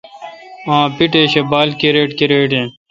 اں 0.71 0.85
پیٹش 0.97 1.31
اے°بال 1.37 1.69
کرِٹ 1.79 2.09
کرِٹ 2.19 2.49
این 2.55 2.67